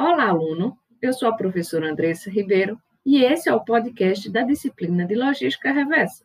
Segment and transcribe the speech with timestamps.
[0.00, 0.78] Olá, aluno!
[1.02, 5.72] Eu sou a professora Andressa Ribeiro e esse é o podcast da disciplina de Logística
[5.72, 6.24] Reversa.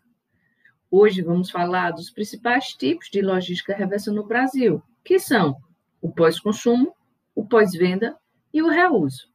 [0.92, 5.58] Hoje vamos falar dos principais tipos de logística reversa no Brasil, que são
[6.00, 6.96] o pós-consumo,
[7.34, 8.16] o pós-venda
[8.54, 9.28] e o reuso.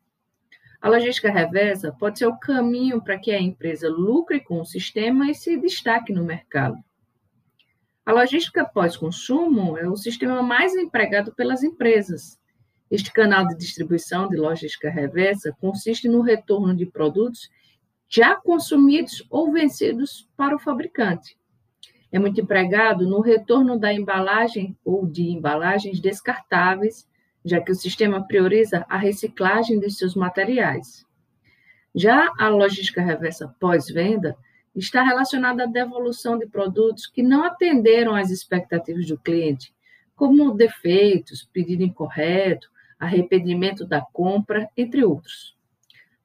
[0.80, 5.28] A logística reversa pode ser o caminho para que a empresa lucre com o sistema
[5.28, 6.76] e se destaque no mercado.
[8.06, 12.38] A logística pós-consumo é o sistema mais empregado pelas empresas
[12.90, 17.50] este canal de distribuição de logística reversa consiste no retorno de produtos
[18.08, 21.36] já consumidos ou vencidos para o fabricante.
[22.10, 27.06] É muito empregado no retorno da embalagem ou de embalagens descartáveis,
[27.44, 31.06] já que o sistema prioriza a reciclagem de seus materiais.
[31.94, 34.36] Já a logística reversa pós-venda
[34.74, 39.74] está relacionada à devolução de produtos que não atenderam às expectativas do cliente,
[40.16, 45.56] como defeitos, pedido incorreto arrependimento da compra, entre outros.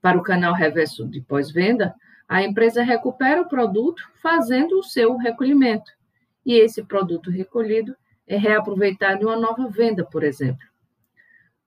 [0.01, 1.95] Para o canal reverso de pós-venda,
[2.27, 5.91] a empresa recupera o produto fazendo o seu recolhimento,
[6.45, 7.95] e esse produto recolhido
[8.27, 10.65] é reaproveitado em uma nova venda, por exemplo.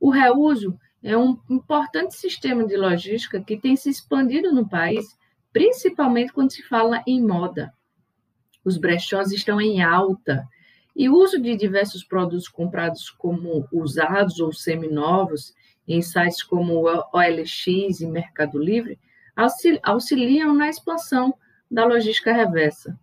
[0.00, 5.16] O reuso é um importante sistema de logística que tem se expandido no país,
[5.53, 7.72] principalmente quando se fala em moda.
[8.64, 10.47] Os brechós estão em alta
[10.97, 15.53] e o uso de diversos produtos comprados como usados ou seminovos
[15.86, 18.98] em sites como OLX e Mercado Livre
[19.83, 21.34] auxiliam na expansão
[21.70, 22.98] da logística reversa.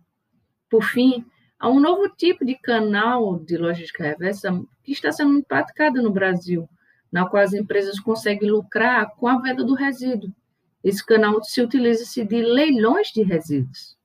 [0.68, 1.24] Por fim,
[1.56, 4.50] há um novo tipo de canal de logística reversa
[4.82, 6.68] que está sendo praticado no Brasil,
[7.12, 10.34] na qual as empresas conseguem lucrar com a venda do resíduo.
[10.82, 13.96] Esse canal se utiliza-se de leilões de resíduos.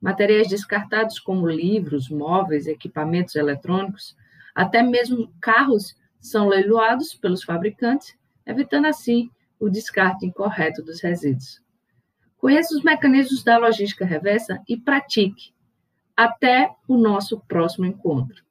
[0.00, 4.16] Materiais descartados como livros, móveis, equipamentos eletrônicos,
[4.54, 11.60] até mesmo carros são leiloados pelos fabricantes, evitando assim o descarte incorreto dos resíduos.
[12.36, 15.52] Conheça os mecanismos da logística reversa e pratique.
[16.16, 18.47] Até o nosso próximo encontro.